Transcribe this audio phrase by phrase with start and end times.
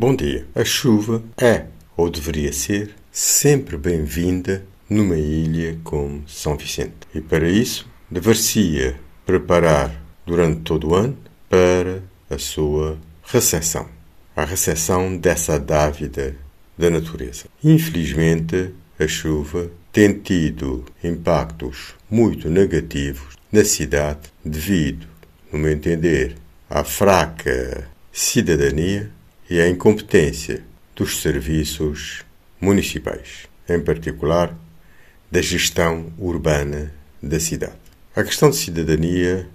[0.00, 0.46] Bom dia.
[0.54, 6.94] A chuva é, ou deveria ser, sempre bem-vinda numa ilha como São Vicente.
[7.14, 9.94] E para isso, dever-se preparar
[10.24, 11.18] durante todo o ano
[11.50, 13.90] para a sua recepção.
[14.34, 16.34] A recepção dessa dávida
[16.78, 17.44] da natureza.
[17.62, 25.06] Infelizmente, a chuva tem tido impactos muito negativos na cidade devido,
[25.52, 26.36] no meu entender,
[26.70, 29.10] à fraca cidadania
[29.50, 30.62] e à incompetência
[30.94, 32.24] dos serviços
[32.60, 34.56] municipais, em particular
[35.30, 37.74] da gestão urbana da cidade.
[38.14, 39.48] A questão de cidadania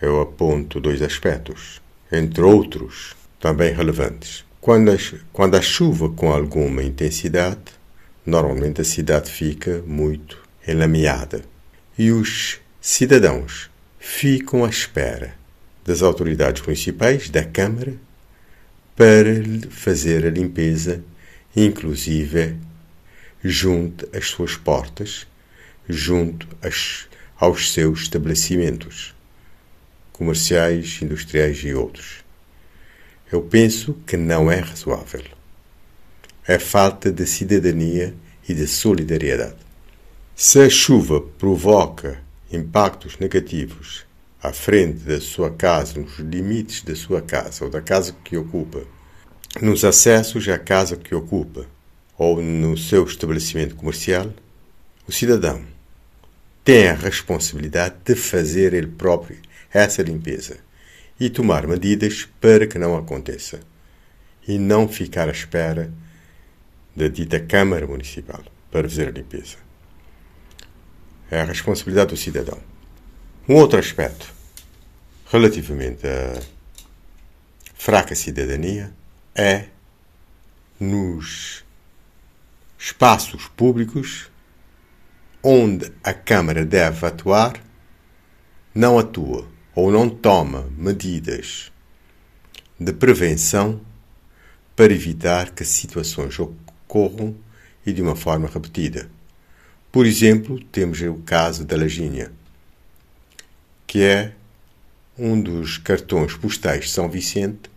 [0.00, 1.80] eu aponto dois aspectos,
[2.12, 4.44] entre outros também relevantes.
[4.60, 4.96] Quando a,
[5.32, 7.58] quando a chuva com alguma intensidade,
[8.26, 11.42] normalmente a cidade fica muito enlameada
[11.98, 15.34] e os cidadãos ficam à espera
[15.84, 17.94] das autoridades municipais, da Câmara,
[18.98, 21.04] para fazer a limpeza,
[21.54, 22.56] inclusive
[23.44, 25.24] junto às suas portas,
[25.88, 29.14] junto às, aos seus estabelecimentos
[30.12, 32.24] comerciais, industriais e outros.
[33.30, 35.22] Eu penso que não é razoável.
[36.44, 38.16] É falta de cidadania
[38.48, 39.58] e de solidariedade.
[40.34, 44.08] Se a chuva provoca impactos negativos
[44.42, 48.82] à frente da sua casa, nos limites da sua casa ou da casa que ocupa,
[49.60, 51.66] nos acessos à casa que ocupa
[52.16, 54.32] ou no seu estabelecimento comercial,
[55.06, 55.64] o cidadão
[56.64, 59.38] tem a responsabilidade de fazer ele próprio
[59.72, 60.58] essa limpeza
[61.18, 63.60] e tomar medidas para que não aconteça
[64.46, 65.92] e não ficar à espera
[66.94, 69.56] da dita Câmara Municipal para fazer a limpeza.
[71.30, 72.58] É a responsabilidade do cidadão.
[73.48, 74.32] Um outro aspecto
[75.30, 76.40] relativamente à
[77.74, 78.92] fraca cidadania
[79.38, 79.68] é
[80.80, 81.64] nos
[82.76, 84.28] espaços públicos
[85.40, 87.62] onde a Câmara deve atuar,
[88.74, 91.70] não atua ou não toma medidas
[92.80, 93.80] de prevenção
[94.74, 97.36] para evitar que situações ocorram
[97.86, 99.08] e de uma forma repetida.
[99.92, 102.32] Por exemplo, temos o caso da Lagínia,
[103.86, 104.34] que é
[105.16, 107.70] um dos cartões postais de São Vicente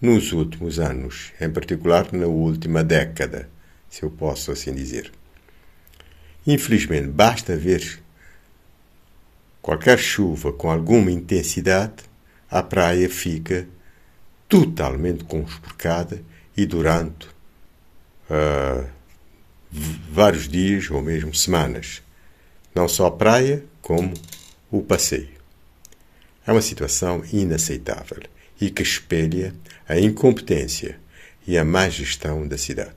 [0.00, 3.50] nos últimos anos, em particular na última década,
[3.88, 5.12] se eu posso assim dizer.
[6.46, 8.02] Infelizmente, basta ver
[9.60, 12.04] qualquer chuva com alguma intensidade,
[12.50, 13.68] a praia fica
[14.48, 16.22] totalmente conspurcada
[16.56, 17.28] e durante
[18.30, 18.88] uh,
[19.70, 22.02] vários dias ou mesmo semanas.
[22.74, 24.14] Não só a praia, como
[24.70, 25.40] o passeio.
[26.46, 28.22] É uma situação inaceitável
[28.60, 29.54] e que espelha
[29.88, 30.98] a incompetência
[31.46, 32.96] e a má gestão da cidade.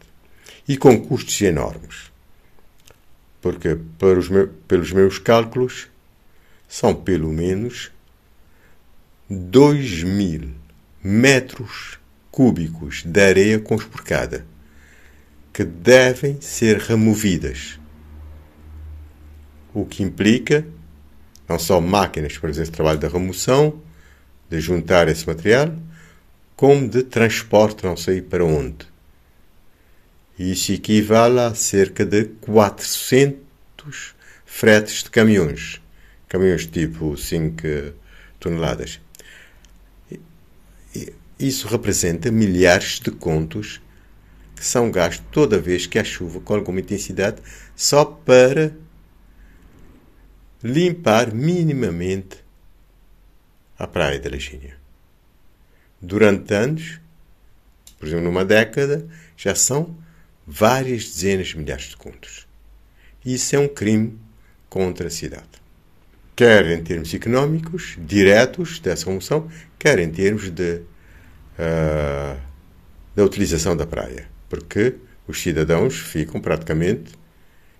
[0.67, 2.11] E com custos enormes.
[3.41, 3.77] Porque,
[4.67, 5.87] pelos meus cálculos,
[6.67, 7.91] são pelo menos
[9.29, 10.51] 2 mil
[11.03, 11.99] metros
[12.31, 14.45] cúbicos de areia conspurcada
[15.53, 17.79] que devem ser removidas,
[19.73, 20.65] o que implica
[21.47, 23.79] não só máquinas para fazer esse trabalho de remoção,
[24.53, 25.73] de juntar esse material,
[26.55, 28.85] como de transporte não sei para onde.
[30.37, 34.15] Isso equivale a cerca de 400
[34.45, 35.81] fretes de caminhões
[36.33, 37.61] caminhões tipo 5
[38.39, 38.99] toneladas.
[41.37, 43.79] Isso representa milhares de contos
[44.55, 47.37] que são gastos toda vez que há chuva com alguma intensidade
[47.75, 48.75] só para
[50.63, 52.42] limpar minimamente
[53.83, 54.77] a praia da Lagínia.
[56.01, 56.99] Durante anos,
[57.99, 59.07] por exemplo, numa década,
[59.37, 59.95] já são
[60.45, 62.47] várias dezenas de milhares de contos.
[63.25, 64.19] Isso é um crime
[64.69, 65.63] contra a cidade
[66.35, 70.81] quer em termos económicos, diretos dessa remoção, quer em termos de,
[71.59, 72.39] uh,
[73.15, 74.95] da utilização da praia, porque
[75.27, 77.13] os cidadãos ficam praticamente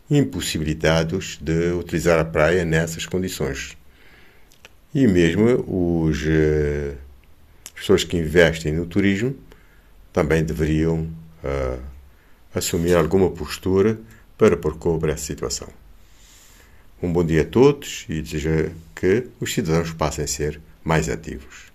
[0.10, 3.76] impossibilitados de utilizar a praia nessas condições.
[4.94, 6.96] E mesmo os, uh,
[7.66, 9.36] as pessoas que investem no turismo
[10.12, 11.10] também deveriam
[11.44, 11.82] uh,
[12.54, 14.00] assumir alguma postura
[14.38, 15.68] para pôr cobre essa situação.
[17.02, 21.73] Um bom dia a todos e desejo que os cidadãos passem a ser mais ativos.